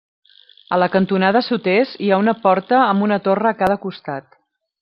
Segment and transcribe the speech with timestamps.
[0.77, 4.43] A la cantonada sud-est hi ha una porta amb una torre a cada costat.